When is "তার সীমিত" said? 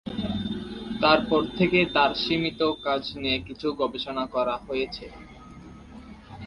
1.95-2.61